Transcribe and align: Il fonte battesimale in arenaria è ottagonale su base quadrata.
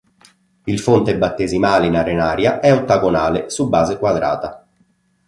Il 0.63 0.79
fonte 0.79 1.15
battesimale 1.15 1.85
in 1.85 1.95
arenaria 1.95 2.59
è 2.59 2.73
ottagonale 2.73 3.51
su 3.51 3.69
base 3.69 3.99
quadrata. 3.99 4.65